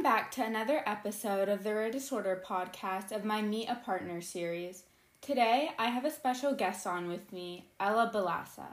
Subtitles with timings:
[0.00, 4.22] Welcome back to another episode of the Rare Disorder podcast of my Meet a Partner
[4.22, 4.84] series.
[5.20, 8.68] Today, I have a special guest on with me, Ella Balasa.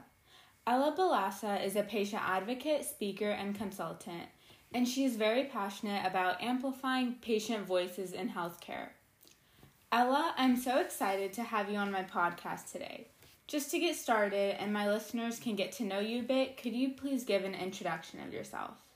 [0.66, 4.22] Ella Balasa is a patient advocate, speaker, and consultant,
[4.72, 8.88] and she is very passionate about amplifying patient voices in healthcare.
[9.92, 13.08] Ella, I'm so excited to have you on my podcast today.
[13.46, 16.72] Just to get started and my listeners can get to know you a bit, could
[16.72, 18.87] you please give an introduction of yourself?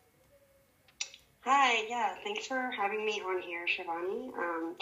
[1.44, 4.32] Hi, yeah, thanks for having me on here, Shivani.
[4.38, 4.76] Um,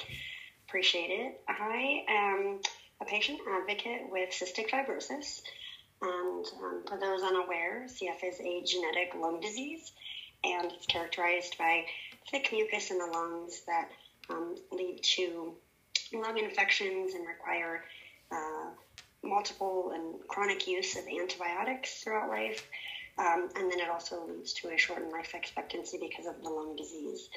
[0.68, 1.40] appreciate it.
[1.48, 2.60] I am
[3.00, 5.40] a patient advocate with cystic fibrosis.
[6.02, 9.90] And um, for those unaware, CF is a genetic lung disease,
[10.44, 11.86] and it's characterized by
[12.30, 13.88] thick mucus in the lungs that
[14.28, 15.54] um, lead to
[16.12, 17.84] lung infections and require
[18.30, 18.68] uh,
[19.24, 22.68] multiple and chronic use of antibiotics throughout life.
[23.18, 26.76] Um, and then it also leads to a shortened life expectancy because of the lung
[26.76, 27.28] disease,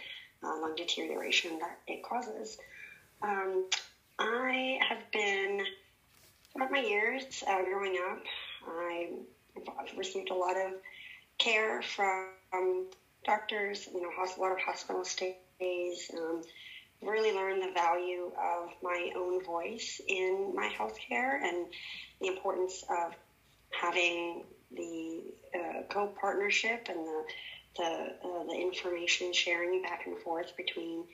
[0.44, 2.58] uh, lung deterioration that it causes.
[3.22, 3.70] Um,
[4.20, 5.66] I have been,
[6.52, 8.24] throughout my years uh, growing up,
[8.68, 9.10] I,
[9.56, 10.74] have received a lot of
[11.38, 12.86] care from
[13.26, 16.12] doctors, you know, a lot of hospital stays.
[16.18, 16.42] Um,
[17.06, 21.68] really learned the value of my own voice in my healthcare and
[22.22, 23.14] the importance of
[23.72, 25.22] having the
[25.56, 27.24] uh, co-partnership and the
[27.76, 31.06] the, uh, the information sharing back and forth between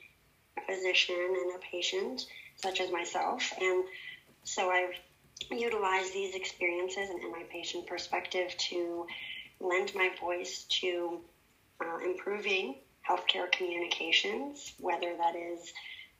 [0.58, 3.52] a physician and a patient, such as myself.
[3.60, 3.84] And
[4.44, 4.94] so I've
[5.50, 9.06] utilized these experiences and, and my patient perspective to
[9.60, 11.20] lend my voice to
[11.80, 12.76] uh, improving
[13.08, 15.72] healthcare communications, whether that is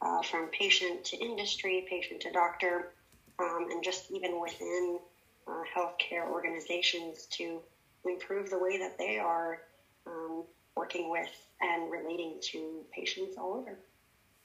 [0.03, 2.93] uh, from patient to industry, patient to doctor,
[3.39, 4.99] um, and just even within
[5.47, 7.61] uh, healthcare organizations to
[8.05, 9.61] improve the way that they are
[10.07, 10.45] um,
[10.77, 13.79] working with and relating to patients all over.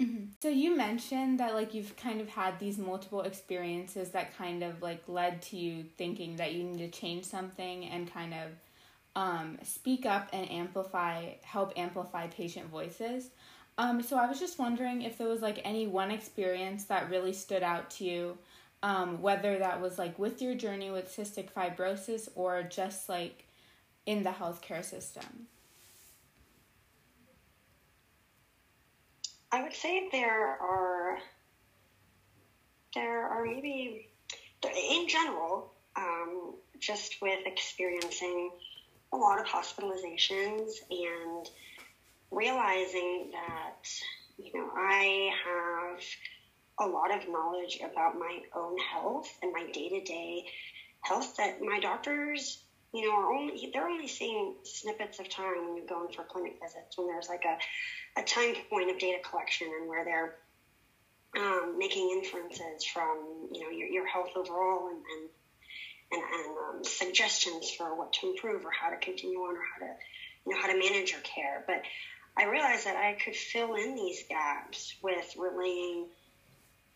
[0.01, 0.25] Mm-hmm.
[0.41, 4.81] So you mentioned that like you've kind of had these multiple experiences that kind of
[4.81, 8.51] like led to you thinking that you need to change something and kind of
[9.15, 13.29] um, speak up and amplify, help amplify patient voices.
[13.77, 17.33] Um, so I was just wondering if there was like any one experience that really
[17.33, 18.37] stood out to you
[18.83, 23.45] um, whether that was like with your journey with cystic fibrosis or just like
[24.05, 25.47] in the healthcare system?
[29.51, 31.17] I would say there are
[32.93, 34.09] there are maybe
[34.63, 38.51] in general um, just with experiencing
[39.13, 41.49] a lot of hospitalizations and
[42.31, 43.89] realizing that
[44.37, 46.01] you know I have
[46.79, 50.43] a lot of knowledge about my own health and my day to day
[51.01, 52.57] health that my doctors,
[52.93, 56.53] you know, are only they're only seeing snippets of time when you're going for clinic
[56.61, 60.35] visits when there's like a, a time point of data collection and where they're
[61.37, 65.29] um, making inferences from you know your, your health overall and and,
[66.11, 69.85] and, and um, suggestions for what to improve or how to continue on or how
[69.85, 69.93] to
[70.45, 71.63] you know how to manage your care.
[71.67, 71.81] But
[72.37, 76.07] I realized that I could fill in these gaps with relaying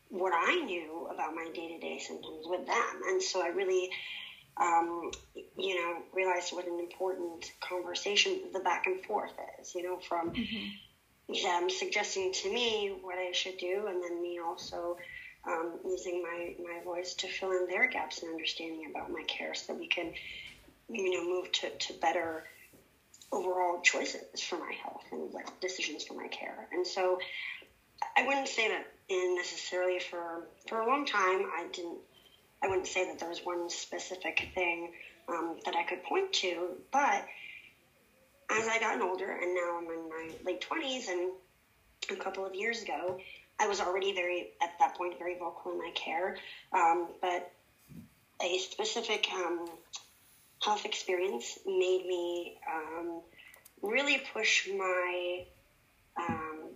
[0.10, 3.02] what I knew about my day to day symptoms with them.
[3.08, 3.90] And so I really,
[4.58, 5.12] um,
[5.58, 9.32] you know, realized what an important conversation the back and forth
[9.62, 11.44] is, you know, from mm-hmm.
[11.44, 14.98] them suggesting to me what I should do, and then me also
[15.48, 19.54] um, using my, my voice to fill in their gaps in understanding about my care
[19.54, 20.12] so that we can,
[20.90, 22.44] you know, move to, to better
[23.32, 26.68] overall choices for my health and like decisions for my care.
[26.72, 27.20] And so
[28.18, 31.46] I wouldn't say that in necessarily for for a long time.
[31.54, 32.00] I didn't.
[32.64, 34.92] I wouldn't say that there was one specific thing
[35.30, 37.26] um, that I could point to, but
[38.50, 41.32] as I gotten older, and now I'm in my late twenties, and
[42.12, 43.18] a couple of years ago,
[43.60, 46.36] I was already very at that point very vocal in my care,
[46.74, 47.50] um, but
[48.42, 49.66] a specific um,
[50.64, 53.22] health experience made me um,
[53.82, 55.44] really push my
[56.18, 56.69] um,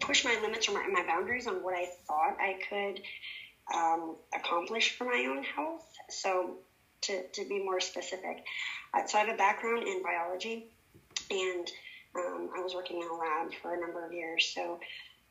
[0.00, 3.00] push my limits or my, my boundaries on what I thought I could
[3.74, 5.84] um, accomplish for my own health.
[6.10, 6.56] So,
[7.02, 8.42] to, to be more specific,
[8.94, 10.64] uh, so I have a background in biology,
[11.30, 11.70] and
[12.16, 14.50] um, I was working in a lab for a number of years.
[14.54, 14.78] So,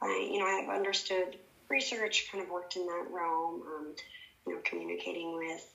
[0.02, 1.38] I you know I've understood
[1.70, 3.96] research, kind of worked in that realm, um,
[4.46, 5.66] you know, communicating with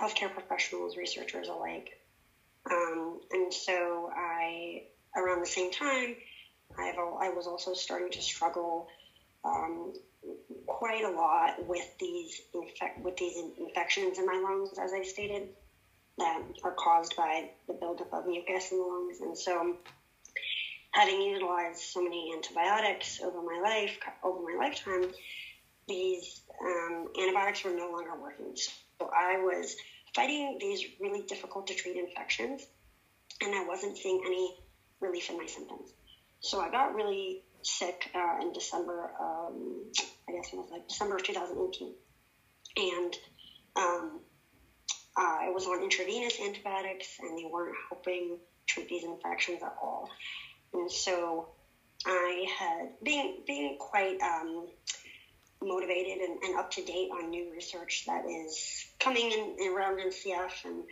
[0.00, 1.98] healthcare professionals, researchers alike.
[2.70, 4.82] Um, and so I,
[5.16, 6.14] around the same time,
[6.78, 8.86] I've, I was also starting to struggle
[9.44, 9.92] um,
[10.66, 12.40] quite a lot with these
[13.02, 15.48] with these infections in my lungs, as I stated,
[16.18, 19.20] that are caused by the buildup of mucus in the lungs.
[19.20, 19.74] And so,
[20.90, 25.10] having utilized so many antibiotics over my life, over my lifetime,
[25.86, 28.52] these um, antibiotics were no longer working.
[28.54, 29.74] So I was
[30.14, 32.66] fighting these really difficult to treat infections,
[33.40, 34.54] and I wasn't seeing any
[35.00, 35.92] relief in my symptoms.
[36.40, 39.84] So I got really sick uh, in December, um,
[40.28, 41.94] I guess it was like December of 2018.
[42.76, 43.16] And
[43.76, 44.20] um,
[45.16, 50.08] I was on intravenous antibiotics, and they weren't helping treat these infections at all.
[50.72, 51.48] And so
[52.06, 54.68] I had, been being quite um,
[55.62, 60.64] motivated and, and, up to date on new research that is coming in, around NCF
[60.64, 60.84] and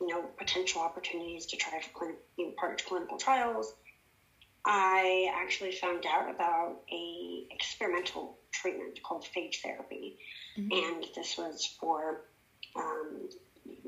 [0.00, 3.74] you know potential opportunities to try for clinic, being part of clinical trials.
[4.70, 10.18] I actually found out about a experimental treatment called phage therapy,
[10.58, 10.70] mm-hmm.
[10.70, 12.26] and this was for
[12.76, 13.30] um,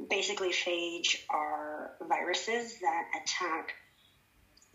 [0.08, 3.74] basically phage are viruses that attack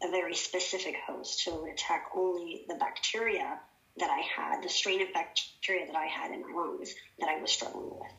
[0.04, 3.60] a very specific host, so attack only the bacteria
[3.98, 7.42] that I had, the strain of bacteria that I had in my lungs that I
[7.42, 8.12] was struggling with.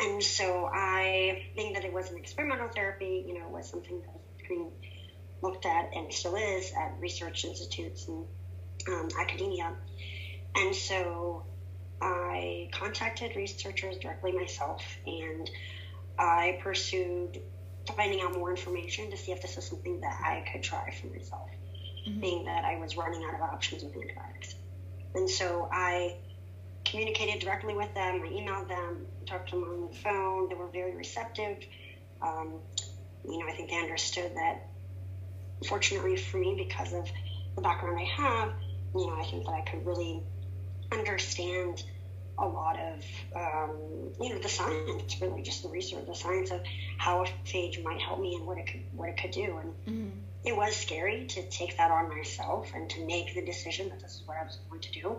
[0.00, 3.98] And so I think that it was an experimental therapy, you know, it was something
[3.98, 4.72] that was being
[5.42, 8.24] looked at and still is at research institutes and
[8.88, 9.72] um, academia.
[10.56, 11.44] And so
[12.00, 15.50] I contacted researchers directly myself and
[16.18, 17.40] I pursued
[17.96, 21.08] finding out more information to see if this is something that I could try for
[21.08, 21.48] myself,
[22.08, 22.20] mm-hmm.
[22.20, 24.54] being that I was running out of options with antibiotics.
[25.14, 26.16] And so I
[26.84, 28.22] communicated directly with them.
[28.22, 30.48] I emailed them, talked to them on the phone.
[30.48, 31.58] They were very receptive.
[32.20, 32.54] Um,
[33.24, 34.68] you know, I think they understood that,
[35.62, 37.08] fortunately for me, because of
[37.54, 38.52] the background I have,
[38.94, 40.22] you know, I think that I could really
[40.90, 41.82] understand
[42.38, 43.04] a lot of,
[43.36, 43.76] um,
[44.20, 46.60] you know, the science, really just the research, the science of
[46.98, 49.58] how a phage might help me and what it could, what it could do.
[49.58, 50.18] And mm-hmm.
[50.44, 54.12] it was scary to take that on myself and to make the decision that this
[54.12, 55.18] is what I was going to do.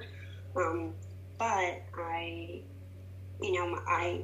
[0.55, 0.93] Um,
[1.37, 2.61] but I,
[3.41, 4.23] you know, I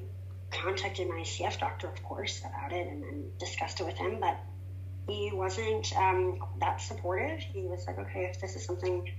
[0.51, 4.37] contacted my CF doctor, of course, about it and, and discussed it with him, but
[5.09, 7.39] he wasn't um, that supportive.
[7.39, 9.11] He was like, okay, if this is something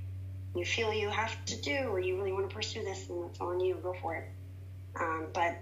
[0.54, 3.40] you feel you have to do or you really want to pursue this, then it's
[3.40, 4.28] on you, go for it.
[4.98, 5.56] Um, but,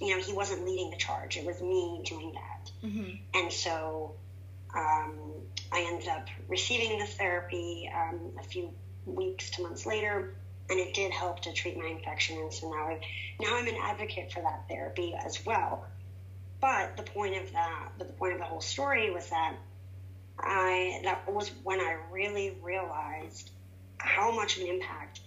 [0.00, 1.36] you know, he wasn't leading the charge.
[1.36, 2.70] It was me doing that.
[2.84, 3.10] Mm-hmm.
[3.34, 4.14] And so
[4.74, 5.14] um,
[5.72, 8.72] I ended up receiving this therapy um, a few
[9.06, 10.34] weeks to months later,
[10.68, 12.38] and it did help to treat my infection.
[12.38, 13.00] And so now, i
[13.40, 15.86] now I'm an advocate for that therapy as well.
[16.60, 19.54] But the point of that, but the point of the whole story was that
[20.40, 23.50] I that was when I really realized
[23.98, 25.20] how much of an impact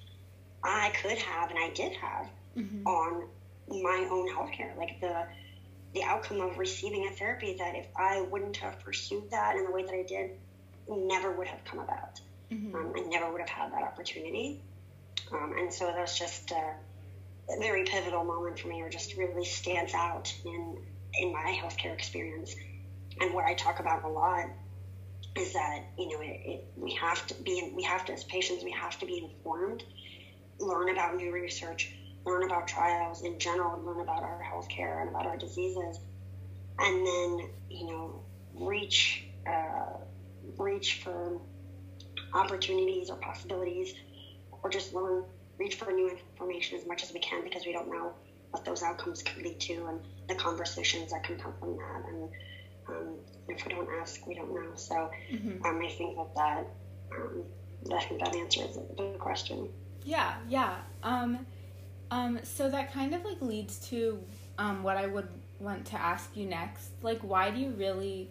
[0.63, 2.85] I could have and I did have mm-hmm.
[2.85, 3.27] on
[3.67, 4.75] my own healthcare.
[4.77, 5.25] Like the
[5.93, 9.71] the outcome of receiving a therapy that if I wouldn't have pursued that in the
[9.71, 10.31] way that I did,
[10.87, 12.21] never would have come about.
[12.51, 12.75] Mm-hmm.
[12.75, 14.61] Um, I never would have had that opportunity.
[15.31, 16.73] Um, and so that was just a,
[17.49, 20.77] a very pivotal moment for me, or just really stands out in
[21.19, 22.55] in my healthcare experience,
[23.19, 24.45] and where I talk about a lot
[25.35, 28.63] is that you know it, it, we have to be we have to as patients
[28.63, 29.83] we have to be informed,
[30.59, 31.91] learn about new research,
[32.25, 35.99] learn about trials in general, learn about our healthcare and about our diseases,
[36.79, 39.97] and then you know reach uh,
[40.57, 41.39] reach for
[42.33, 43.93] opportunities or possibilities,
[44.63, 45.23] or just learn
[45.57, 48.13] reach for new information as much as we can because we don't know
[48.49, 49.99] what those outcomes could lead to and
[50.31, 52.29] the conversations that can come from that and
[52.87, 53.15] um,
[53.47, 54.71] if we don't ask, we don't know.
[54.75, 55.65] So mm-hmm.
[55.65, 56.67] um, I think that that
[57.15, 57.43] um,
[57.93, 59.69] I think that answers the question.
[60.03, 60.77] Yeah, yeah.
[61.03, 61.45] Um,
[62.09, 64.23] um, so that kind of like leads to
[64.57, 65.27] um, what I would
[65.59, 66.91] want to ask you next.
[67.01, 68.29] Like, why do you really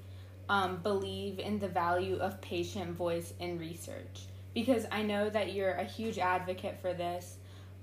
[0.48, 4.26] um, believe in the value of patient voice in research?
[4.54, 7.36] Because I know that you're a huge advocate for this.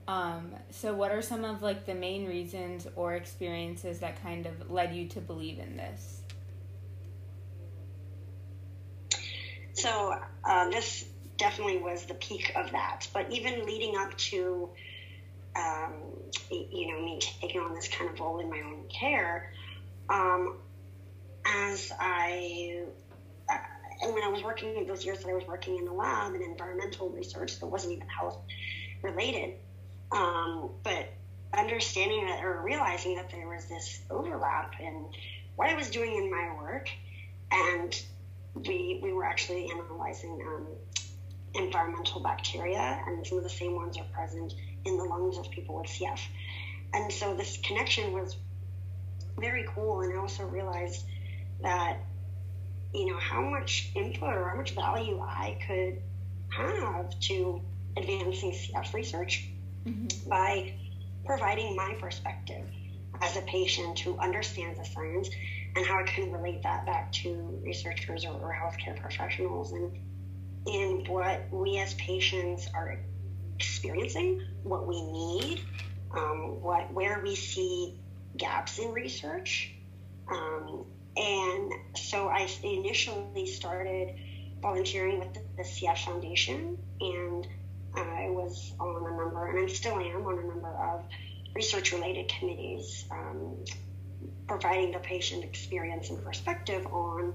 [0.07, 4.71] Um, so, what are some of like the main reasons or experiences that kind of
[4.71, 6.21] led you to believe in this?
[9.77, 11.05] So uh, this
[11.37, 13.07] definitely was the peak of that.
[13.13, 14.69] But even leading up to,
[15.55, 15.93] um,
[16.49, 19.53] you know, me taking on this kind of role in my own care,
[20.09, 20.57] um,
[21.45, 22.85] as I,
[23.47, 23.57] uh,
[24.01, 26.33] and when I was working in those years that I was working in the lab
[26.33, 28.39] and environmental research that wasn't even health
[29.03, 29.59] related,
[30.11, 31.09] um, but
[31.53, 35.05] understanding that or realizing that there was this overlap in
[35.55, 36.89] what I was doing in my work
[37.51, 37.99] and
[38.53, 40.67] we, we were actually analyzing um,
[41.53, 44.53] environmental bacteria, and some of the same ones are present
[44.85, 46.19] in the lungs of people with CF.
[46.93, 48.35] And so this connection was
[49.37, 51.05] very cool, and I also realized
[51.61, 51.97] that
[52.93, 56.01] you know, how much input or how much value I could
[56.49, 57.61] have to
[57.97, 59.49] advancing CF research
[59.87, 60.29] mm-hmm.
[60.29, 60.73] by
[61.25, 62.65] providing my perspective
[63.21, 65.29] as a patient who understands the science
[65.75, 69.97] and how I can relate that back to researchers or, or healthcare professionals and
[70.65, 72.99] in what we as patients are
[73.55, 75.61] experiencing, what we need,
[76.11, 77.95] um, what where we see
[78.35, 79.71] gaps in research.
[80.29, 84.15] Um, and so I initially started
[84.61, 87.47] volunteering with the, the CF Foundation, and
[87.95, 91.05] I was on a number, and I still am on a number of
[91.55, 93.55] research related committees, um,
[94.47, 97.33] providing the patient experience and perspective on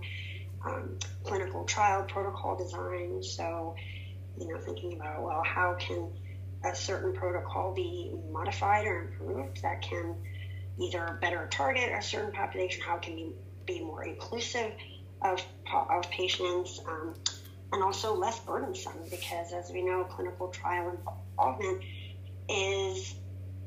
[0.64, 3.22] um, clinical trial protocol design.
[3.22, 3.74] So,
[4.38, 6.08] you know, thinking about, well, how can
[6.64, 10.14] a certain protocol be modified or improved that can
[10.78, 13.32] either better target a certain population, how can be,
[13.66, 14.72] be more inclusive
[15.20, 15.42] of,
[15.90, 17.14] of patients, um,
[17.72, 21.82] and also less burdensome because, as we know, clinical trial involvement
[22.48, 23.14] is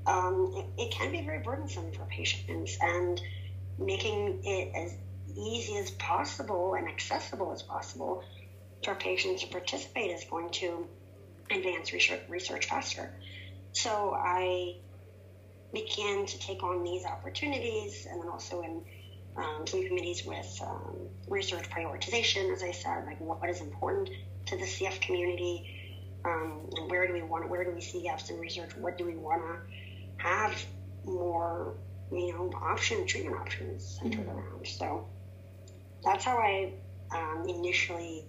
[0.07, 3.19] um, it, it, can be very burdensome for patients, and
[3.79, 4.95] making it as
[5.35, 8.23] easy as possible and accessible as possible
[8.83, 10.87] for patients to participate is going to
[11.49, 13.11] advance research, research faster.
[13.73, 14.75] So I
[15.73, 18.83] began to take on these opportunities, and then also in
[19.37, 20.95] um, some committees with um,
[21.27, 24.09] research prioritization, as I said, like what is important
[24.47, 28.29] to the CF community, um, and where do we want, where do we see gaps
[28.29, 30.65] in research, what do we want to have
[31.03, 31.75] more,
[32.11, 34.37] you know, option treatment options centered mm-hmm.
[34.37, 34.67] around.
[34.67, 35.07] So
[36.03, 36.73] that's how I
[37.11, 38.25] um, initially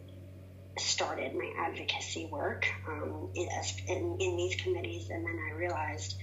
[0.79, 3.49] started my advocacy work um, in,
[3.89, 6.17] in, in these committees, and then I realized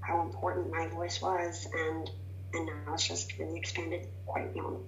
[0.00, 2.10] how important my voice was, and
[2.54, 4.84] and now it's just really expanded quite beyond.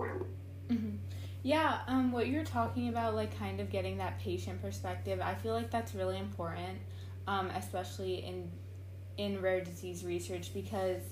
[0.00, 0.26] Um,
[0.68, 0.96] mm-hmm.
[1.42, 5.52] Yeah, um, what you're talking about, like kind of getting that patient perspective, I feel
[5.52, 6.78] like that's really important,
[7.26, 8.50] um, especially in
[9.16, 11.02] in rare disease research because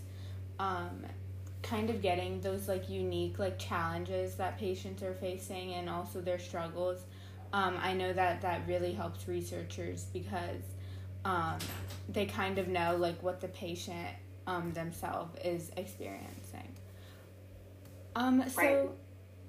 [0.58, 1.06] um,
[1.62, 6.38] kind of getting those like unique like challenges that patients are facing and also their
[6.38, 7.04] struggles.
[7.52, 10.62] Um, I know that that really helps researchers because
[11.24, 11.58] um,
[12.08, 14.08] they kind of know like what the patient
[14.46, 16.74] um, themselves is experiencing.
[18.14, 18.90] Um, so right.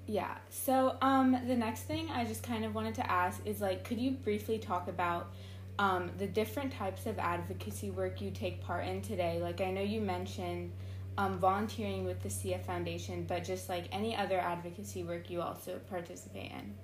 [0.06, 3.84] yeah, so um, the next thing I just kind of wanted to ask is like,
[3.84, 5.32] could you briefly talk about
[5.78, 9.40] um, the different types of advocacy work you take part in today?
[9.42, 10.72] Like, I know you mentioned
[11.18, 15.78] um, volunteering with the CF Foundation, but just like any other advocacy work you also
[15.90, 16.74] participate in.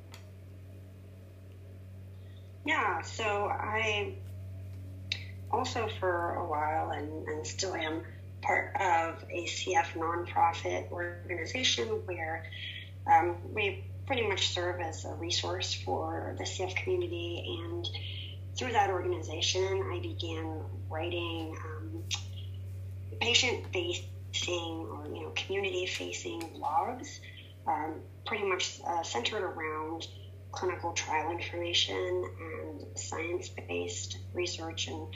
[2.67, 4.15] Yeah, so I
[5.51, 8.03] also for a while and, and still am
[8.43, 12.45] part of a CF nonprofit organization where
[13.07, 17.61] um, we pretty much serve as a resource for the CF community.
[17.63, 17.89] And
[18.57, 22.03] through that organization, I began writing um,
[23.21, 27.21] patient facing or you know community facing blogs,
[27.67, 30.07] um, pretty much uh, centered around
[30.53, 35.07] clinical trial information and science based research and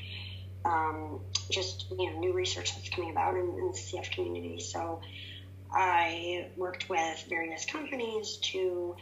[0.65, 4.61] um, just you know new research that's coming about in, in, the CF community.
[4.61, 5.01] So
[5.71, 8.97] I worked with various companies to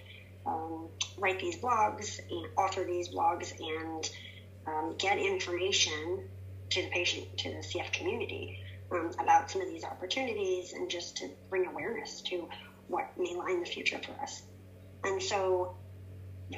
[0.47, 4.11] um, write these blogs and author these blogs and
[4.67, 6.29] um, get information
[6.71, 8.59] to the patient to the CF community
[8.91, 12.49] um, about some of these opportunities and just to bring awareness to
[12.89, 14.43] what may lie in the future for us.
[15.05, 15.77] And so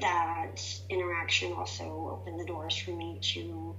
[0.00, 0.56] that
[0.88, 3.76] interaction also opened the doors for me to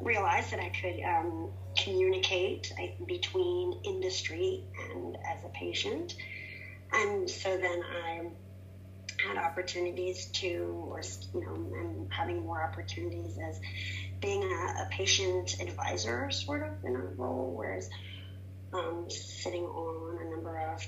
[0.00, 2.72] realize that I could um, communicate
[3.06, 6.14] between industry and as a patient.
[6.92, 8.30] And so then I
[9.26, 11.02] had opportunities to, or,
[11.34, 13.60] you know, and having more opportunities as
[14.20, 17.88] being a, a patient advisor, sort of, in a role, whereas
[18.72, 20.86] um, sitting on a number of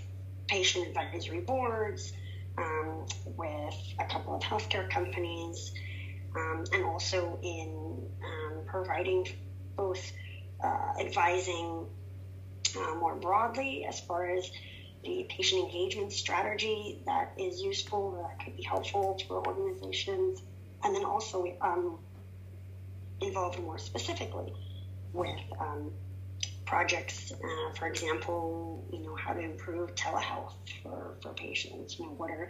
[0.49, 2.13] patient advisory boards
[2.59, 3.07] um,
[3.37, 5.73] with a couple of healthcare companies,
[6.37, 9.27] um, and also in um, providing
[9.77, 10.13] both
[10.63, 11.87] uh, advising
[12.77, 14.51] uh, more broadly as far as
[15.05, 20.43] the patient engagement strategy that is useful, that could be helpful for organizations,
[20.85, 21.99] and then also um,
[23.21, 24.53] involved more specifically
[25.13, 25.91] with um,
[26.65, 32.13] projects, uh, for example, you know, how to improve telehealth for, for patients, you know,
[32.13, 32.49] what are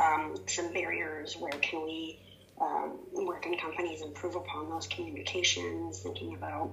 [0.00, 2.20] um, some barriers, where can we,
[2.60, 2.98] um,
[3.42, 6.72] can companies improve upon those communications, thinking about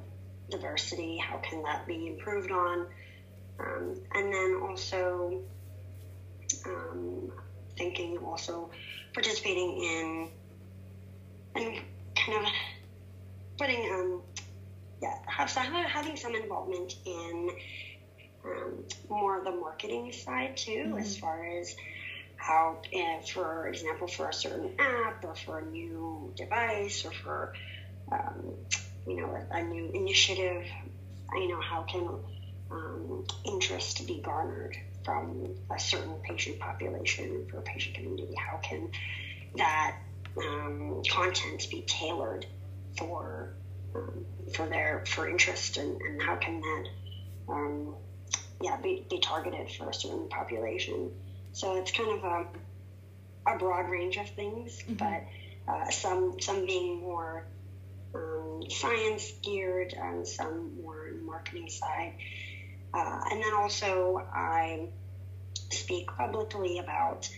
[0.50, 2.88] diversity, how can that be improved on,
[3.60, 5.42] um, and then also
[6.66, 7.32] um,
[7.78, 8.70] thinking also
[9.14, 10.30] participating in
[11.56, 11.82] and
[12.16, 12.52] kind of
[13.58, 14.22] putting um,
[15.02, 17.50] yeah have some, having some involvement in
[18.46, 20.98] um, more of the marketing side too mm-hmm.
[20.98, 21.76] as far as
[22.38, 27.54] how uh, for example for a certain app or for a new device or for
[28.12, 28.54] um,
[29.08, 30.66] you know a, a, new initiative
[31.34, 32.08] you know how can
[32.72, 38.90] um, interest be garnered from a certain patient population for a patient community how can
[39.56, 39.98] that
[40.38, 42.46] um, content be tailored
[42.98, 43.54] for
[44.54, 46.84] for their for interest and, and how can that
[47.50, 47.96] um,
[48.62, 51.12] yeah be, be targeted for a certain population
[51.52, 54.94] so it's kind of a, a broad range of things mm-hmm.
[54.94, 55.24] but
[55.72, 57.46] uh, some some being more
[58.14, 62.14] um, science geared and some more on the marketing side
[62.94, 64.88] uh, and then also I
[65.70, 67.30] speak publicly about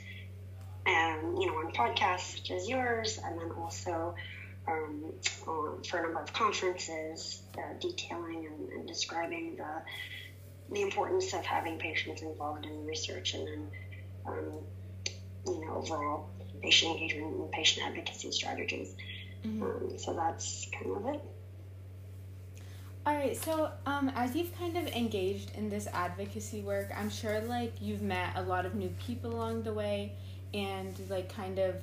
[0.87, 4.15] um, you know, on podcasts such as yours, and then also
[4.67, 5.13] um,
[5.47, 9.81] on, for a number of conferences uh, detailing and, and, describing the
[10.73, 13.67] the importance of having patients involved in research, and then
[14.25, 14.59] um,
[15.45, 16.29] you know overall
[16.61, 18.95] patient engagement and patient advocacy strategies.
[19.45, 19.63] Mm-hmm.
[19.63, 21.21] Um, so that's kind of it.
[23.05, 27.39] All right, so um, as you've kind of engaged in this advocacy work, I'm sure
[27.39, 30.11] like you've met a lot of new people along the way
[30.53, 31.75] and like kind of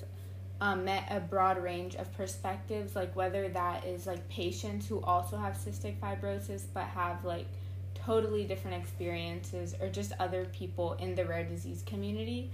[0.64, 5.36] um, met a broad range of perspectives, like whether that is like patients who also
[5.36, 7.44] have cystic fibrosis but have like
[7.94, 12.50] totally different experiences, or just other people in the rare disease community.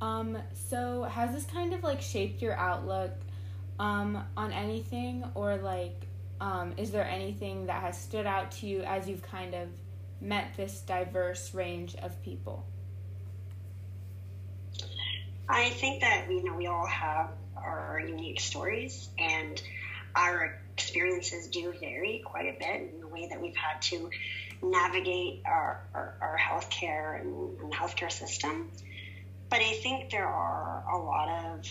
[0.00, 3.10] Um, so, has this kind of like shaped your outlook
[3.80, 6.06] um, on anything, or like
[6.40, 9.68] um, is there anything that has stood out to you as you've kind of
[10.20, 12.64] met this diverse range of people?
[15.48, 17.30] I think that you know we all have
[17.64, 19.60] our unique stories, and
[20.14, 24.10] our experiences do vary quite a bit in the way that we've had to
[24.62, 28.70] navigate our, our, our healthcare and, and healthcare system.
[29.50, 31.66] But I think there are a lot of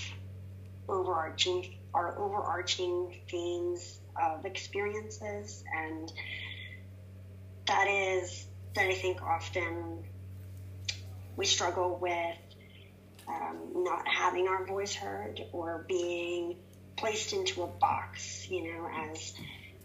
[0.89, 6.11] overarching our overarching themes of experiences and
[7.65, 10.03] that is that I think often
[11.35, 12.37] we struggle with
[13.27, 16.57] um, not having our voice heard or being
[16.95, 19.33] placed into a box, you know, as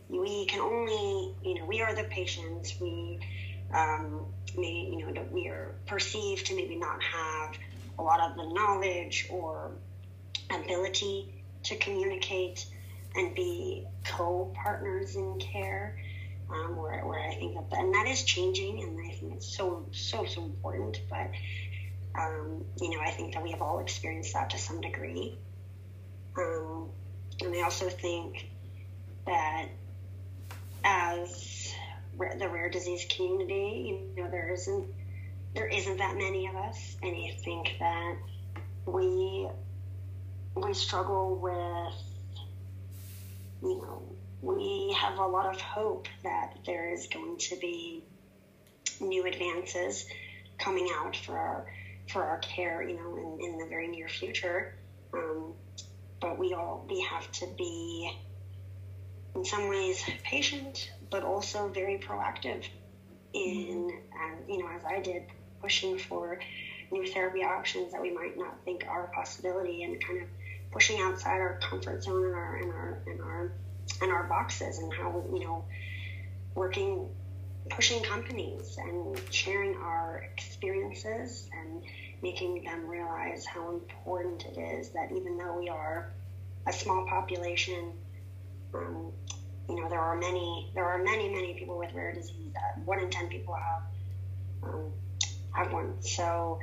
[0.08, 3.18] we can only, you know, we are the patients, we
[3.74, 4.26] um,
[4.56, 7.56] may, you know, that we are perceived to maybe not have
[7.98, 9.72] a lot of the knowledge or
[10.50, 12.66] ability to communicate
[13.14, 15.98] and be co-partners in care.
[16.50, 19.86] Um, where, where I think that, and that is changing, and I think it's so
[19.90, 21.00] so so important.
[21.08, 21.30] But
[22.14, 25.38] um, you know, I think that we have all experienced that to some degree.
[26.36, 26.88] Um,
[27.40, 28.48] and I also think
[29.26, 29.68] that
[30.84, 31.74] as
[32.18, 34.86] the rare disease community, you know, there isn't
[35.54, 38.16] there isn't that many of us, and I think that
[38.86, 39.48] we
[40.54, 41.94] we struggle with,
[43.62, 44.02] you know,
[44.40, 48.02] we have a lot of hope that there is going to be
[49.00, 50.06] new advances
[50.58, 51.66] coming out for our
[52.12, 54.74] for our care, you know, in, in the very near future.
[55.14, 55.54] Um,
[56.20, 58.10] but we all we have to be,
[59.34, 62.64] in some ways, patient, but also very proactive
[63.32, 63.90] in,
[64.22, 65.22] um, you know, as I did,
[65.60, 66.38] pushing for
[66.90, 70.28] new therapy options that we might not think are a possibility, and kind of
[70.70, 73.52] pushing outside our comfort zone and our and our and our
[74.00, 75.64] and our boxes, and how you know,
[76.54, 77.08] working
[77.70, 81.82] pushing companies and sharing our experiences and
[82.22, 86.12] making them realize how important it is that even though we are
[86.66, 87.92] a small population,
[88.74, 89.12] um,
[89.68, 92.52] you know, there are many, there are many, many people with rare disease.
[92.54, 93.82] That one in ten people have
[94.62, 94.92] um,
[95.52, 96.00] have one.
[96.02, 96.58] So,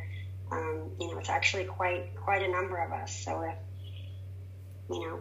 [0.52, 3.24] um, you know, it's actually quite quite a number of us.
[3.24, 3.56] So if
[4.90, 5.20] you know,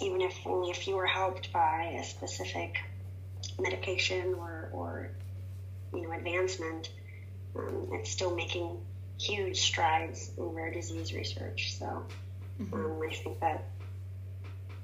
[0.00, 2.76] even if only a few are helped by a specific
[3.60, 5.10] medication or, or
[5.92, 6.90] you know advancement,
[7.56, 8.78] um, it's still making
[9.18, 11.76] huge strides in rare disease research.
[11.78, 12.06] So
[12.60, 12.74] mm-hmm.
[12.74, 13.64] um, I think that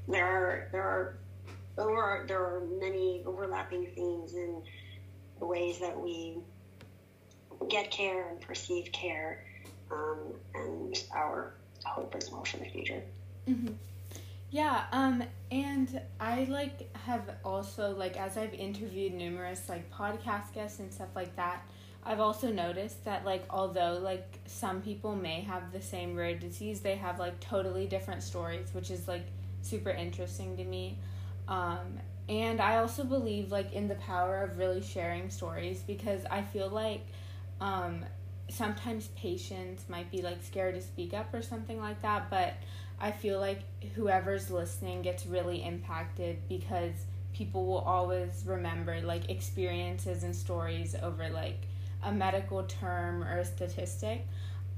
[0.08, 1.18] there are there are
[1.78, 4.62] over there are many overlapping themes in
[5.38, 6.38] the ways that we
[7.68, 9.44] get care and perceive care,
[9.90, 10.18] um,
[10.54, 13.02] and our hope as well for the future.
[13.48, 13.72] Mm-hmm.
[14.50, 20.78] Yeah, um, and I like have also like as I've interviewed numerous like podcast guests
[20.78, 21.66] and stuff like that,
[22.06, 26.80] I've also noticed that like although like some people may have the same rare disease,
[26.80, 29.26] they have like totally different stories, which is like
[29.62, 30.98] super interesting to me.
[31.48, 36.42] Um, and I also believe like in the power of really sharing stories because I
[36.42, 37.06] feel like
[37.60, 38.04] um,
[38.48, 42.54] sometimes patients might be like scared to speak up or something like that, but
[43.00, 43.62] I feel like
[43.94, 46.94] whoever's listening gets really impacted because
[47.32, 51.66] people will always remember like experiences and stories over like
[52.04, 54.26] a medical term or a statistic.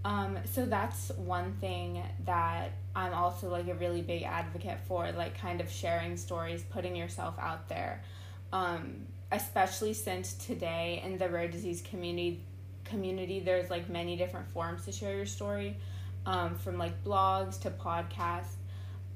[0.04, 5.36] Um, so that's one thing that I'm also like a really big advocate for, like
[5.38, 8.02] kind of sharing stories, putting yourself out there.
[8.52, 12.40] Um, especially since today in the rare disease community
[12.84, 15.76] community there's like many different forms to share your story
[16.24, 18.54] um, from like blogs to podcasts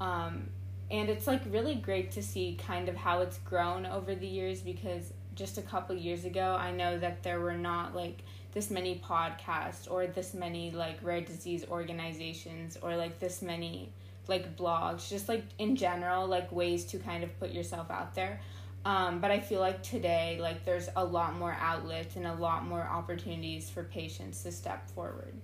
[0.00, 0.48] um,
[0.90, 4.60] and it's like really great to see kind of how it's grown over the years
[4.60, 8.22] because just a couple years ago i know that there were not like
[8.52, 13.90] this many podcasts or this many like rare disease organizations or like this many
[14.28, 18.40] like blogs just like in general like ways to kind of put yourself out there.
[18.84, 22.64] Um, but i feel like today like there's a lot more outlets and a lot
[22.64, 25.34] more opportunities for patients to step forward.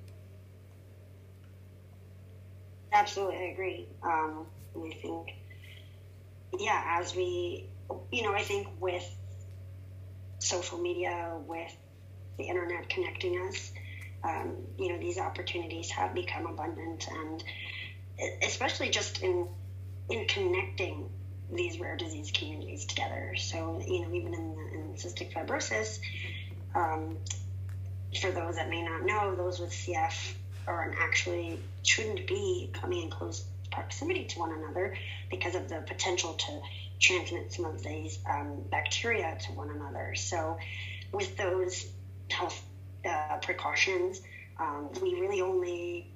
[2.93, 3.89] Absolutely i agree.
[4.03, 5.35] Um, i think
[6.59, 7.67] yeah as we
[8.11, 9.07] you know i think with
[10.47, 11.75] social media with
[12.39, 13.73] the internet connecting us.
[14.25, 17.45] Um, you know, these opportunities have become abundant, and
[18.43, 19.47] especially just in
[20.09, 21.09] in connecting
[21.53, 23.35] these rare disease communities together.
[23.37, 26.01] So, you know, even in, in cystic fibrosis,
[26.75, 27.17] um,
[28.21, 30.35] for those that may not know, those with CF
[30.67, 34.97] are actually shouldn't be coming in close proximity to one another
[35.31, 36.61] because of the potential to
[36.99, 40.15] transmit some of these um, bacteria to one another.
[40.15, 40.59] So,
[41.13, 41.87] with those
[42.31, 42.61] health
[43.07, 44.21] uh, precautions.
[44.59, 46.13] Um, we really only,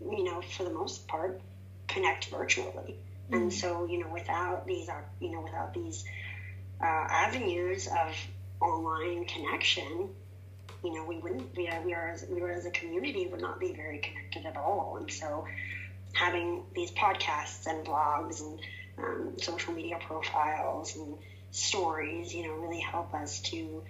[0.00, 1.40] you know, for the most part,
[1.88, 2.96] connect virtually.
[3.30, 3.34] Mm-hmm.
[3.34, 6.04] And so, you know, without these, uh, you know, without these
[6.80, 8.16] uh, avenues of
[8.60, 10.10] online connection,
[10.82, 13.60] you know, we wouldn't be, we are, as, we were as a community would not
[13.60, 14.96] be very connected at all.
[14.98, 15.46] And so,
[16.12, 18.58] having these podcasts and blogs and
[19.02, 21.14] um, social media profiles and
[21.50, 23.82] stories, you know, really help us to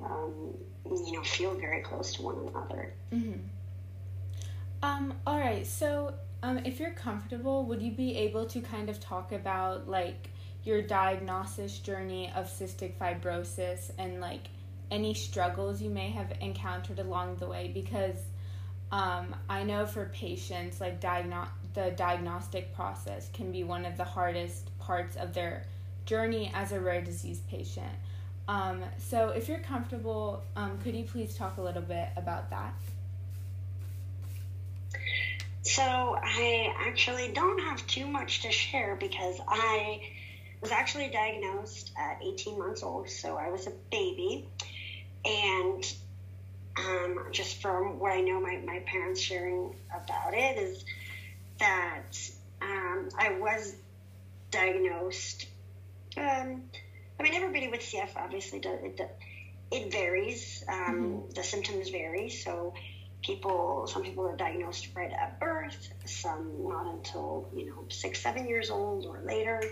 [0.00, 0.54] um,
[0.86, 2.92] you know, feel very close to one another.
[3.12, 3.40] Mm-hmm.
[4.82, 9.00] Um, all right, so um, if you're comfortable, would you be able to kind of
[9.00, 10.30] talk about like
[10.62, 14.48] your diagnosis journey of cystic fibrosis and like
[14.90, 17.70] any struggles you may have encountered along the way?
[17.72, 18.16] Because
[18.92, 24.04] um, I know for patients, like diagno- the diagnostic process can be one of the
[24.04, 25.66] hardest parts of their
[26.06, 27.92] journey as a rare disease patient.
[28.46, 32.74] Um, so, if you're comfortable, um, could you please talk a little bit about that?
[35.62, 40.02] So, I actually don't have too much to share because I
[40.60, 44.46] was actually diagnosed at 18 months old, so I was a baby.
[45.24, 45.94] And
[46.76, 50.84] um, just from what I know, my, my parents sharing about it is
[51.60, 52.18] that
[52.62, 53.74] um, I was
[54.50, 55.46] diagnosed.
[56.16, 56.62] Um,
[57.18, 59.00] I mean, everybody with CF obviously does it.
[59.70, 60.64] It varies.
[60.68, 61.30] Um, mm-hmm.
[61.30, 62.28] The symptoms vary.
[62.28, 62.74] So
[63.22, 65.88] people, some people are diagnosed right at birth.
[66.04, 69.62] Some not until you know six, seven years old or later.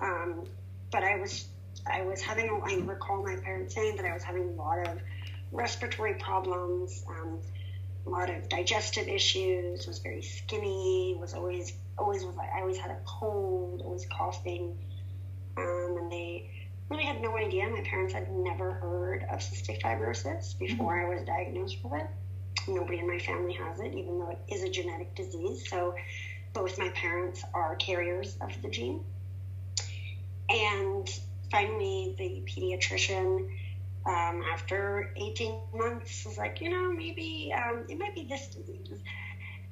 [0.00, 0.44] Um,
[0.90, 1.46] but I was,
[1.90, 2.60] I was having.
[2.64, 4.98] I recall my parents saying that I was having a lot of
[5.52, 7.04] respiratory problems.
[7.08, 7.38] Um,
[8.06, 9.86] a lot of digestive issues.
[9.86, 11.16] Was very skinny.
[11.18, 12.36] Was always always was.
[12.38, 13.82] I always had a cold.
[13.82, 14.76] Always coughing
[15.56, 16.50] um, and they
[16.90, 17.68] really had no idea.
[17.68, 21.12] My parents had never heard of cystic fibrosis before mm-hmm.
[21.12, 22.06] I was diagnosed with it.
[22.68, 25.68] Nobody in my family has it, even though it is a genetic disease.
[25.68, 25.94] So
[26.52, 29.04] both my parents are carriers of the gene.
[30.48, 31.08] And
[31.50, 33.48] finally, the pediatrician,
[34.06, 39.00] um, after 18 months, was like, you know, maybe um, it might be this disease.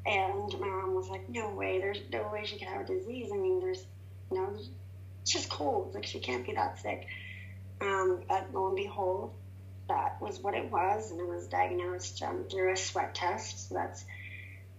[0.05, 3.31] And my mom was like, no way, there's no way she could have a disease.
[3.33, 3.85] I mean, there's,
[4.31, 4.55] you know,
[5.23, 5.95] it's just cold.
[5.95, 7.07] Like she can't be that sick.
[7.81, 9.33] Um, but lo and behold,
[9.89, 13.69] that was what it was, and it was diagnosed um, through a sweat test.
[13.69, 14.05] So that's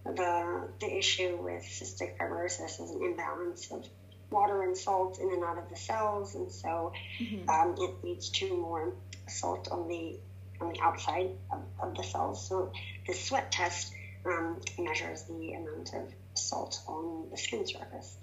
[0.04, 3.86] the the issue with cystic fibrosis is an imbalance of
[4.30, 7.48] water and salt in and out of the cells, and so mm-hmm.
[7.48, 8.92] um, it leads to more
[9.26, 10.18] salt on the
[10.60, 12.48] on the outside of, of the cells.
[12.48, 12.72] So
[13.06, 13.92] the sweat test
[14.24, 18.16] um, measures the amount of salt on the skin surface,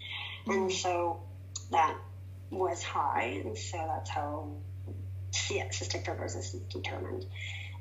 [0.45, 0.51] mm-hmm.
[0.51, 1.21] and so
[1.71, 1.95] that
[2.49, 4.51] was high, and so that's how
[5.31, 7.25] cystic fibrosis is determined.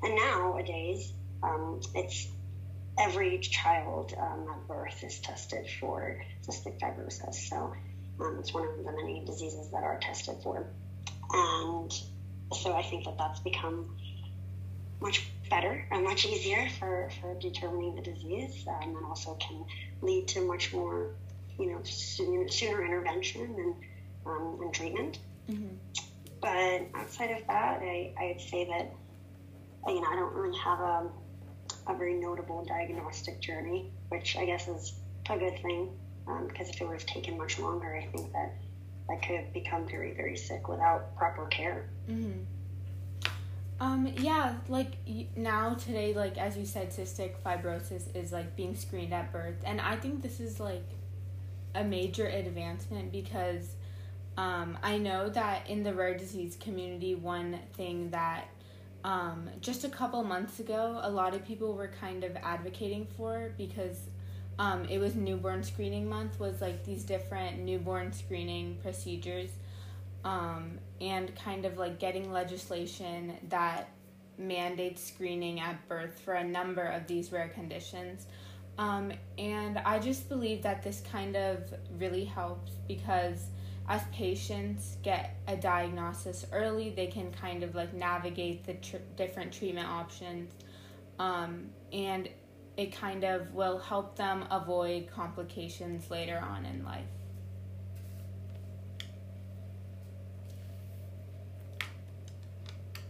[0.03, 1.11] And nowadays,
[1.43, 2.27] um, it's
[2.97, 7.35] every child um, at birth is tested for cystic fibrosis.
[7.49, 7.73] So
[8.19, 10.67] um, it's one of the many diseases that are tested for.
[11.33, 11.93] And
[12.53, 13.95] so I think that that's become
[15.01, 19.65] much better and much easier for, for determining the disease um, and also can
[20.01, 21.11] lead to much more,
[21.59, 23.75] you know, sooner, sooner intervention and,
[24.25, 25.19] um, and treatment.
[25.49, 25.75] Mm-hmm.
[26.39, 28.91] But outside of that, I, I'd say that,
[29.87, 31.09] you know, I don't really have a,
[31.87, 34.93] a very notable diagnostic journey, which I guess is
[35.29, 35.89] a good thing
[36.25, 38.53] because um, if it would have taken much longer, I think that
[39.11, 41.89] I could become very, very sick without proper care.
[42.09, 42.39] Mm-hmm.
[43.79, 44.91] Um, yeah, like
[45.35, 49.81] now today, like as you said, cystic fibrosis is like being screened at birth, and
[49.81, 50.85] I think this is like
[51.73, 53.73] a major advancement because
[54.37, 58.49] um, I know that in the rare disease community, one thing that
[59.03, 63.51] um, just a couple months ago, a lot of people were kind of advocating for
[63.57, 63.97] because
[64.59, 69.49] um, it was newborn screening month was like these different newborn screening procedures
[70.23, 73.89] um, and kind of like getting legislation that
[74.37, 78.27] mandates screening at birth for a number of these rare conditions.
[78.77, 83.47] Um, and I just believe that this kind of really helps because
[83.87, 89.51] as patients get a diagnosis early, they can kind of like navigate the tr- different
[89.51, 90.51] treatment options.
[91.19, 92.29] Um, and
[92.77, 97.05] it kind of will help them avoid complications later on in life.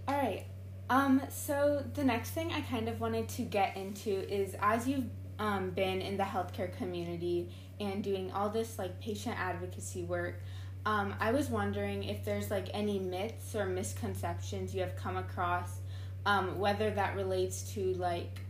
[0.07, 0.45] All right.
[0.89, 5.09] Um, so the next thing I kind of wanted to get into is as you've
[5.39, 10.41] um, been in the healthcare community and doing all this like patient advocacy work,
[10.85, 15.79] um, I was wondering if there's like any myths or misconceptions you have come across,
[16.25, 18.41] um, whether that relates to like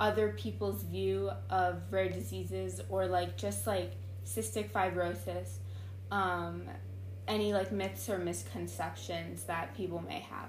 [0.00, 3.92] other people's view of rare diseases or like just like
[4.24, 5.58] cystic fibrosis
[6.10, 6.62] um,
[7.26, 10.48] any like myths or misconceptions that people may have?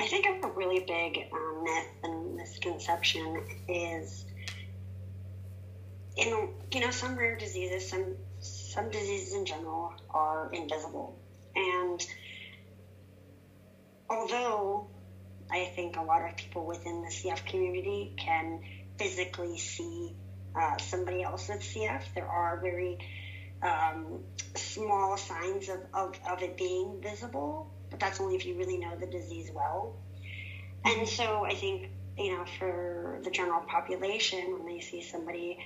[0.00, 4.24] I think a really big um, myth and misconception is
[6.16, 11.18] in you know some rare diseases some some diseases in general are invisible.
[11.56, 12.04] And
[14.08, 14.88] although
[15.50, 18.60] I think a lot of people within the CF community can
[18.98, 20.14] physically see
[20.54, 22.02] uh, somebody else with CF.
[22.14, 22.98] There are very
[23.62, 24.20] um,
[24.54, 28.96] small signs of, of, of it being visible, but that's only if you really know
[28.96, 29.96] the disease well.
[30.84, 35.58] And so I think, you know, for the general population, when they see somebody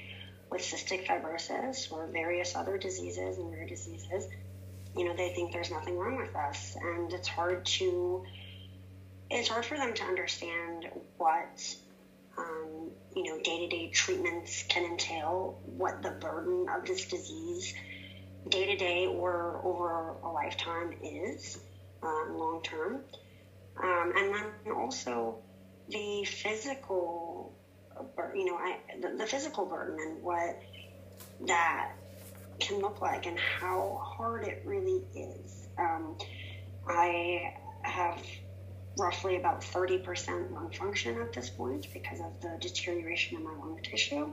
[0.51, 4.27] with cystic fibrosis or various other diseases and rare diseases,
[4.97, 6.77] you know, they think there's nothing wrong with us.
[6.81, 8.25] And it's hard to
[9.33, 11.77] it's hard for them to understand what
[12.39, 17.75] um, you know day-to-day treatments can entail what the burden of this disease
[18.49, 21.59] day-to-day or over a lifetime is
[22.03, 23.01] um, long term
[23.83, 25.39] um, and then also
[25.89, 27.55] the physical
[28.35, 30.61] you know I, the, the physical burden and what
[31.47, 31.93] that
[32.61, 35.67] can look like and how hard it really is.
[35.79, 36.17] Um,
[36.89, 38.19] i have
[38.99, 43.81] roughly about 30% lung function at this point because of the deterioration in my lung
[43.83, 44.33] tissue.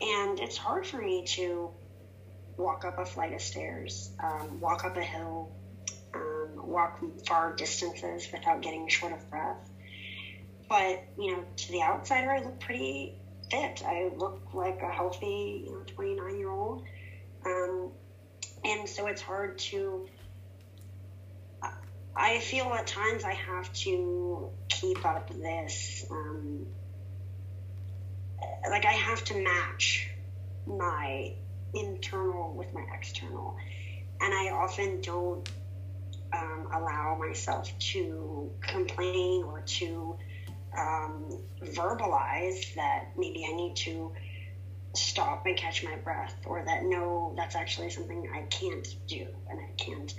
[0.00, 1.70] And it's hard for me to
[2.56, 5.50] walk up a flight of stairs, um, walk up a hill,
[6.14, 9.68] um, walk far distances without getting short of breath.
[10.68, 13.14] But, you know, to the outsider, I look pretty
[13.50, 13.82] fit.
[13.84, 16.84] I look like a healthy, you know, 29 year old.
[17.44, 17.90] Um,
[18.64, 20.08] and so it's hard to
[22.16, 26.66] I feel at times I have to keep up this, um,
[28.70, 30.08] like I have to match
[30.66, 31.32] my
[31.74, 33.56] internal with my external,
[34.20, 35.48] and I often don't
[36.32, 40.16] um, allow myself to complain or to
[40.78, 44.12] um, verbalize that maybe I need to
[44.94, 49.58] stop and catch my breath, or that no, that's actually something I can't do and
[49.58, 50.14] I can't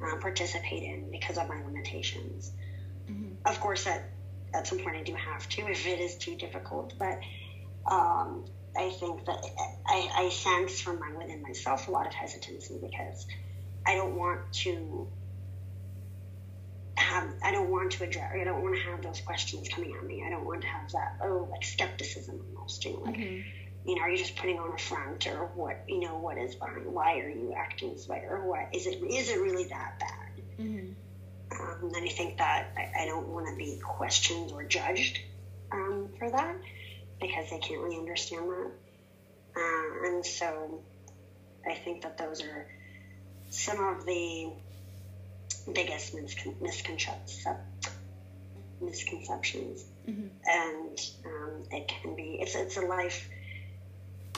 [0.00, 2.52] uh, participate in because of my limitations.
[3.10, 3.34] Mm-hmm.
[3.44, 4.02] Of course, at
[4.54, 7.18] at some point I do have to if it is too difficult, but
[7.86, 8.44] um,
[8.76, 9.38] I think that
[9.86, 13.26] I, I sense from my within myself a lot of hesitancy because
[13.86, 15.08] I don't want to
[16.96, 20.04] have I don't want to address I don't want to have those questions coming at
[20.04, 20.24] me.
[20.26, 23.48] I don't want to have that oh like skepticism almost, you know, like mm-hmm
[23.86, 26.54] you know, are you just putting on a front or what, you know, what is
[26.54, 30.00] behind, why are you acting this way or what, is it, is it really that
[30.00, 30.44] bad?
[30.58, 30.92] Mm-hmm.
[31.52, 35.20] Um, and I think that I, I don't want to be questioned or judged
[35.70, 36.56] um, for that
[37.20, 38.70] because they can't really understand that.
[39.56, 40.82] Uh, and so
[41.66, 42.66] I think that those are
[43.50, 44.50] some of the
[45.72, 47.46] biggest miscon- misconceptions.
[48.78, 50.26] Misconceptions, mm-hmm.
[50.46, 53.26] and um, it can be it's it's a life.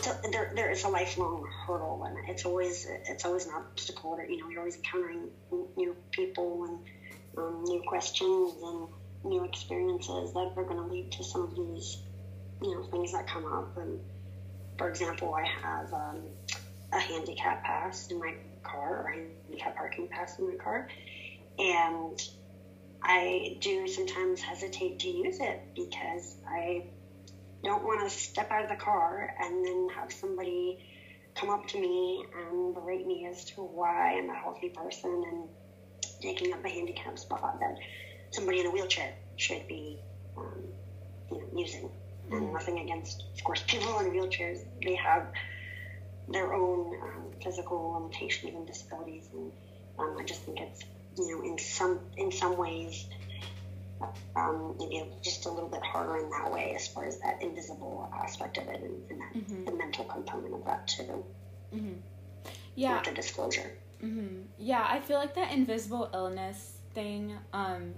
[0.03, 4.17] There, there is a lifelong hurdle, and it's always it's always an obstacle.
[4.17, 5.29] That you know you're always encountering
[5.77, 6.79] new people and
[7.39, 8.89] um, new questions and
[9.25, 11.99] new experiences that are going to lead to some of these
[12.63, 13.77] you know things that come up.
[13.77, 14.01] And
[14.77, 16.21] for example, I have um,
[16.93, 20.89] a handicap pass in my car or a handicap parking pass in my car,
[21.59, 22.21] and
[23.03, 26.85] I do sometimes hesitate to use it because I
[27.65, 30.79] don't want to step out of the car and then have somebody
[31.35, 35.49] come up to me and berate me as to why I'm a healthy person and
[36.21, 37.77] taking up a handicap spot that
[38.31, 40.01] somebody in a wheelchair should be
[40.37, 40.65] um,
[41.31, 41.91] you know, using.
[42.31, 42.53] And mm-hmm.
[42.53, 44.63] nothing against, of course, people in wheelchairs.
[44.85, 45.29] They have
[46.29, 49.51] their own um, physical limitations and disabilities, and
[49.99, 50.85] um, I just think it's
[51.17, 53.07] you know, in some in some ways,
[54.37, 58.11] um, maybe just a little bit harder in that way as far as that invisible
[58.15, 59.65] aspect of it and, and that, mm-hmm.
[59.65, 61.25] the mental component of that too.
[61.75, 61.95] Mm-hmm.
[62.75, 63.03] Yeah.
[63.03, 63.73] The disclosure.
[64.03, 64.43] Mm-hmm.
[64.59, 67.95] Yeah, I feel like that invisible illness thing um,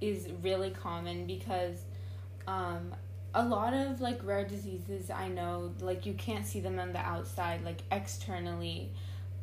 [0.00, 1.84] is really common because
[2.46, 2.94] um,
[3.34, 6.98] a lot of like rare diseases I know like you can't see them on the
[6.98, 8.90] outside like externally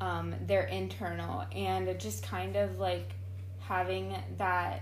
[0.02, 3.14] um, they're internal and just kind of like
[3.60, 4.82] having that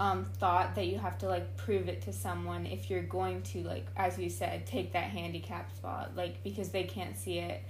[0.00, 3.62] um, thought that you have to like prove it to someone if you're going to
[3.64, 7.62] like as you said take that handicap spot like because they can't see it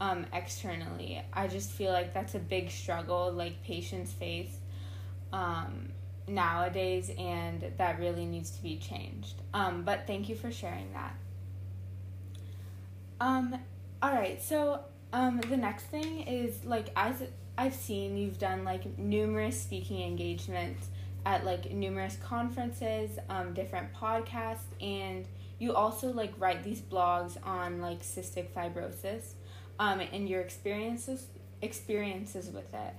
[0.00, 1.22] um, externally.
[1.32, 4.56] I just feel like that's a big struggle like patients face
[5.32, 5.88] um,
[6.28, 9.34] nowadays and that really needs to be changed.
[9.52, 11.16] Um, but thank you for sharing that.
[13.20, 13.56] Um,
[14.00, 14.80] all right so
[15.12, 17.24] um, the next thing is like as
[17.58, 20.88] I've seen, you've done like numerous speaking engagements
[21.24, 25.26] at like numerous conferences, um, different podcasts, and
[25.58, 29.34] you also like write these blogs on like cystic fibrosis,
[29.78, 31.26] um, and your experiences
[31.62, 32.94] experiences with it.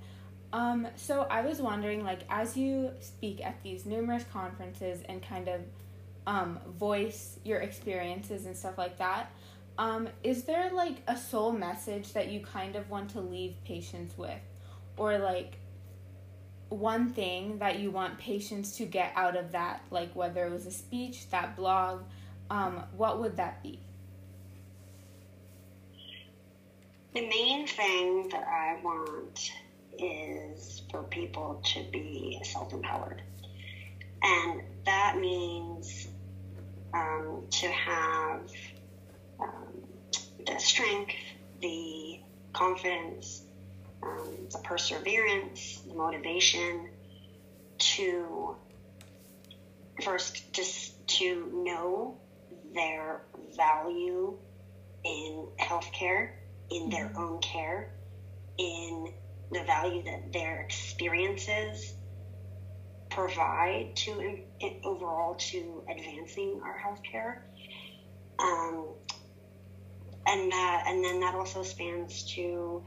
[0.54, 5.48] Um, so I was wondering, like, as you speak at these numerous conferences and kind
[5.48, 5.62] of
[6.28, 9.32] um, voice your experiences and stuff like that,
[9.80, 14.16] um, is there like a sole message that you kind of want to leave patients
[14.16, 14.40] with?
[14.96, 15.56] Or like
[16.74, 20.66] one thing that you want patients to get out of that, like whether it was
[20.66, 22.04] a speech, that blog,
[22.50, 23.80] um, what would that be?
[27.14, 29.52] The main thing that I want
[30.00, 33.22] is for people to be self empowered.
[34.24, 36.08] And that means
[36.94, 38.42] um, to have
[39.40, 39.84] um,
[40.46, 41.14] the strength,
[41.62, 42.20] the
[42.54, 43.43] confidence,
[44.04, 46.90] um, the perseverance, the motivation
[47.78, 48.56] to
[50.02, 52.18] first just to know
[52.74, 53.22] their
[53.56, 54.38] value
[55.04, 56.32] in healthcare,
[56.72, 57.22] in their mm-hmm.
[57.22, 57.94] own care,
[58.58, 59.14] in
[59.52, 61.94] the value that their experiences
[63.10, 64.40] provide to
[64.84, 67.42] overall to advancing our healthcare.
[68.40, 68.88] Um,
[70.26, 72.84] and that and then that also spans to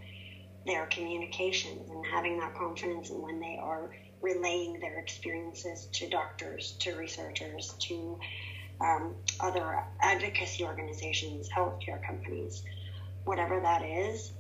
[0.67, 6.73] their communications and having that confidence in when they are relaying their experiences to doctors,
[6.81, 8.19] to researchers, to
[8.81, 12.63] um, other advocacy organizations, healthcare companies,
[13.25, 14.33] whatever that is.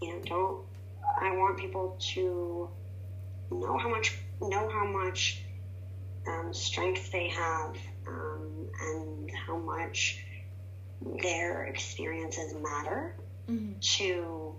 [0.00, 0.64] You know, don't.
[1.20, 2.70] I want people to
[3.50, 5.42] know how much know how much
[6.26, 10.24] um, strength they have um, and how much
[11.22, 13.14] their experiences matter
[13.48, 13.72] mm-hmm.
[13.80, 14.54] to,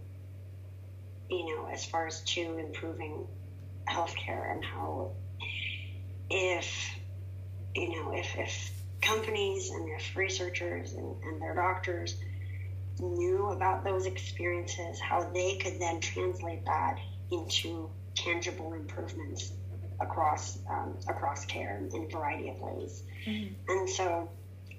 [1.29, 3.27] you know, as far as to improving
[3.87, 5.11] healthcare and how
[6.29, 6.89] if,
[7.75, 8.71] you know, if, if
[9.01, 12.15] companies and if researchers and, and their doctors
[12.99, 16.97] knew about those experiences, how they could then translate that
[17.31, 19.51] into tangible improvements
[19.99, 23.03] across um, across care in a variety of ways.
[23.25, 23.53] Mm-hmm.
[23.67, 24.29] And so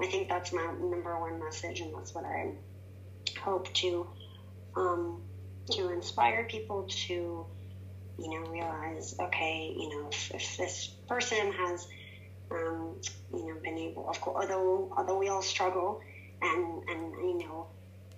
[0.00, 2.52] I think that's my number one message, and that's what I
[3.40, 4.06] hope to
[4.76, 5.22] um,
[5.72, 7.46] to inspire people to,
[8.18, 11.86] you know, realize, okay, you know, if, if this person has,
[12.50, 13.00] um,
[13.32, 16.00] you know, been able, of course, although although we all struggle,
[16.42, 17.68] and and you know,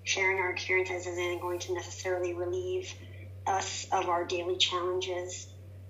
[0.05, 2.93] sharing our experiences isn't going to necessarily relieve
[3.47, 5.49] us of our daily challenges.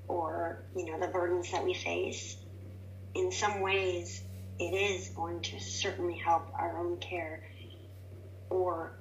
[0.09, 2.37] or you know the burdens that we face,
[3.15, 4.23] in some ways,
[4.59, 7.43] it is going to certainly help our own care
[8.51, 8.93] or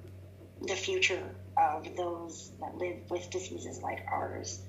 [0.66, 4.62] the future of those that live with diseases like ours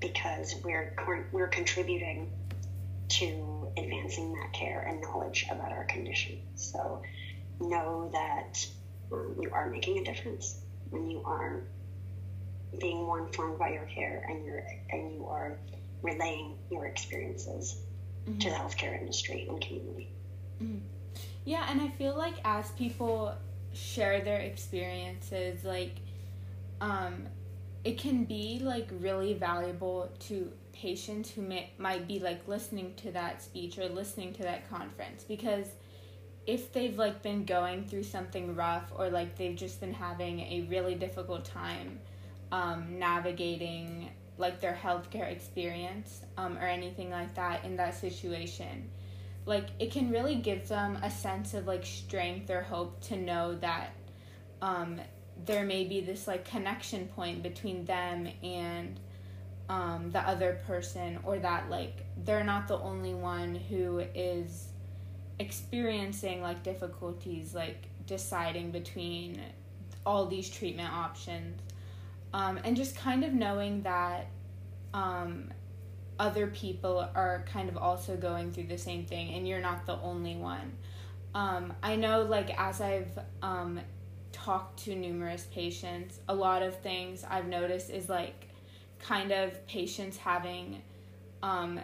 [0.00, 0.94] because we're
[1.32, 2.30] we're contributing
[3.08, 6.38] to advancing that care and knowledge about our condition.
[6.54, 7.02] So
[7.60, 8.66] know that
[9.10, 10.58] you are making a difference
[10.90, 11.62] when you are
[12.80, 15.58] being more informed by your care and you're and you are
[16.02, 17.76] relaying your experiences
[18.28, 18.38] mm-hmm.
[18.38, 20.10] to the healthcare industry and community.
[20.62, 20.78] Mm-hmm.
[21.44, 23.34] Yeah, and I feel like as people
[23.72, 25.92] share their experiences, like
[26.80, 27.26] um,
[27.84, 33.10] it can be like really valuable to patients who may, might be like listening to
[33.12, 35.24] that speech or listening to that conference.
[35.24, 35.66] Because
[36.46, 40.66] if they've like been going through something rough or like they've just been having a
[40.70, 41.98] really difficult time
[42.52, 44.08] um, navigating
[44.38, 48.88] like their healthcare experience um, or anything like that in that situation
[49.46, 53.54] like it can really give them a sense of like strength or hope to know
[53.56, 53.90] that
[54.60, 55.00] um,
[55.44, 58.98] there may be this like connection point between them and
[59.68, 64.68] um, the other person or that like they're not the only one who is
[65.38, 69.40] experiencing like difficulties like deciding between
[70.04, 71.60] all these treatment options.
[72.32, 74.28] Um, and just kind of knowing that
[74.94, 75.52] um,
[76.18, 79.98] other people are kind of also going through the same thing and you're not the
[80.00, 80.72] only one.
[81.34, 83.10] Um, i know like as i've
[83.42, 83.78] um,
[84.46, 88.48] talked to numerous patients a lot of things i've noticed is like
[89.00, 90.82] kind of patients having
[91.42, 91.80] um,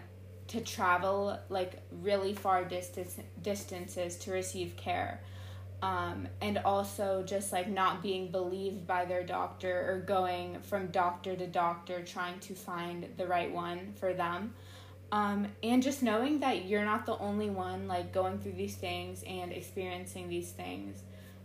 [0.49, 5.21] to travel like really far distance distances to receive care.
[5.83, 11.35] Um, and also just like not being believed by their doctor or going from doctor
[11.35, 14.55] to doctor trying to find the right one for them.
[15.11, 19.23] Um, and just knowing that you're not the only one like going through these things
[19.25, 21.03] and experiencing these things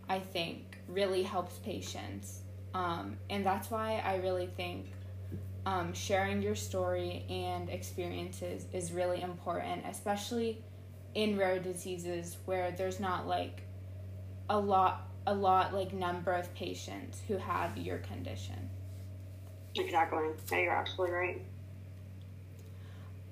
[0.08, 2.40] i think really helps patients
[2.74, 4.92] um, and that's why i really think
[5.66, 10.62] um, sharing your story and experiences is really important especially
[11.14, 13.62] in rare diseases where there's not like
[14.50, 18.70] a lot a lot like number of patients who have your condition.
[19.76, 20.24] Exactly.
[20.50, 21.42] Yeah, you're absolutely right.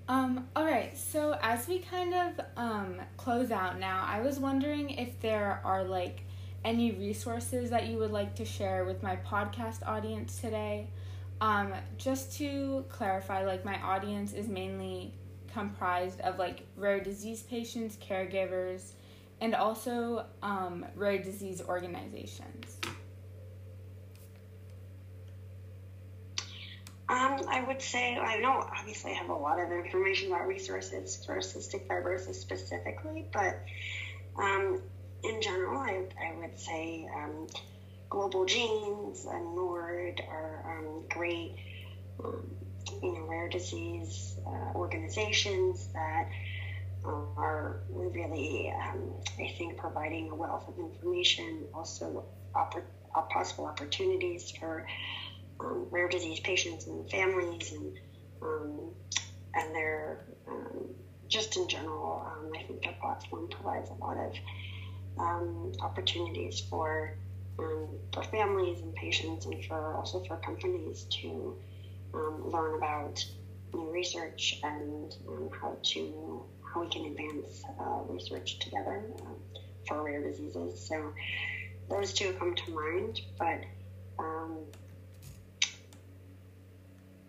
[0.09, 4.91] Um, all right, so as we kind of um, close out now, I was wondering
[4.91, 6.23] if there are like
[6.67, 10.89] any resources that you would like to share with my podcast audience today.
[11.41, 15.15] Um, just to clarify, like my audience is mainly
[15.53, 18.93] comprised of like rare disease patients, caregivers,
[19.41, 22.79] and also um, rare disease organizations?
[27.09, 31.25] Um, I would say I know obviously I have a lot of information about resources
[31.25, 33.61] for cystic fibrosis specifically, but
[34.37, 34.83] um,
[35.23, 37.47] in general, I, I would say um,
[38.09, 41.57] Global Genes and NORD are um, great,
[42.25, 42.47] um,
[43.03, 46.29] you know, rare disease uh, organizations that
[47.05, 54.53] are really, um, I think, providing a wealth of information, also oppor- uh, possible opportunities
[54.59, 54.87] for
[55.61, 57.93] um, rare disease patients and families, and
[58.43, 58.91] um,
[59.55, 60.95] and their um,
[61.29, 64.33] just in general, um, I think their platform provides a lot of
[65.19, 67.17] um, opportunities for
[67.57, 71.57] for families and patients, and for also for companies to
[72.13, 73.25] learn about
[73.75, 75.15] new research and
[75.61, 80.87] how to how we can advance uh, research together uh, for rare diseases.
[80.87, 81.13] So
[81.89, 83.61] those two come to mind, but
[84.19, 84.59] um,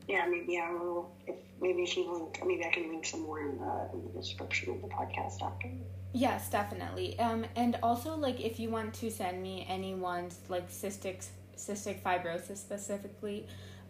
[0.08, 1.12] yeah, maybe I will.
[1.26, 4.20] If maybe if you link, maybe I can link some more in the, in the
[4.20, 5.70] description of the podcast after.
[6.14, 7.20] Yes, definitely.
[7.20, 12.58] Um, and also like if you want to send me anyone's like cystic cystic fibrosis
[12.58, 13.48] specifically,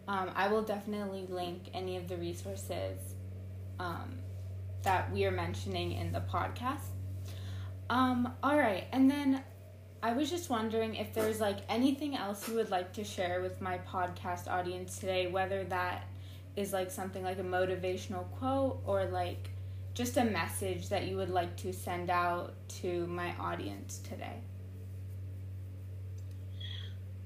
[0.08, 3.00] um, I will definitely link any of the resources
[3.80, 4.18] um,
[4.84, 6.88] that we are mentioning in the podcast.
[7.90, 9.44] Um, all right, and then
[10.04, 13.62] I was just wondering if there's like anything else you would like to share with
[13.62, 16.08] my podcast audience today, whether that
[16.56, 19.50] is like something like a motivational quote or like
[19.98, 24.44] just a message that you would like to send out to my audience today.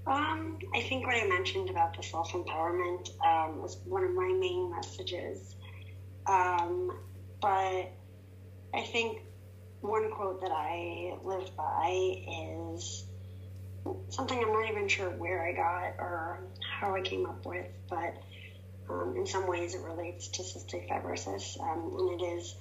[0.08, 4.34] Um, I think what I mentioned about the self empowerment um, was one of my
[4.40, 5.56] main messages.
[6.28, 6.98] Um,
[7.42, 7.92] but
[8.74, 9.24] I think
[9.82, 12.24] one quote that I live by
[12.74, 13.04] is
[14.08, 16.40] something I'm not even sure where I got or
[16.80, 18.16] how I came up with, but
[18.92, 22.56] Um, in some ways, it relates to cystic fibrosis, um, and it is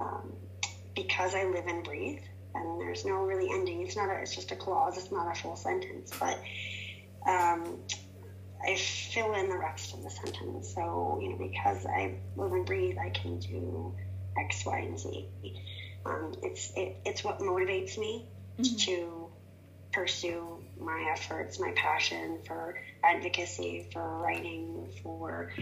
[0.00, 0.32] um,
[0.94, 2.20] because I live and breathe,
[2.54, 3.82] and there's no really ending.
[3.82, 4.10] It's not.
[4.10, 4.98] A, it's just a clause.
[4.98, 6.38] It's not a full sentence, but
[7.26, 7.78] um,
[8.66, 10.74] I fill in the rest of the sentence.
[10.74, 13.94] So you know, because I live and breathe, I can do
[14.38, 15.28] X, Y, and Z.
[16.04, 18.26] Um, it's it, it's what motivates me
[18.58, 18.76] mm-hmm.
[18.76, 19.28] to
[19.92, 25.52] pursue my efforts, my passion for advocacy, for writing, for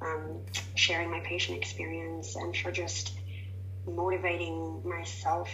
[0.00, 0.40] um,
[0.74, 3.12] sharing my patient experience, and for just
[3.86, 5.50] motivating myself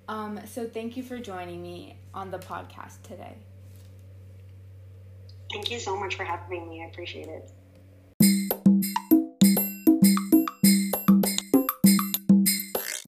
[0.06, 3.34] Um, so thank you for joining me on the podcast today.
[5.52, 6.84] Thank you so much for having me.
[6.84, 7.26] I appreciate
[8.20, 8.88] it.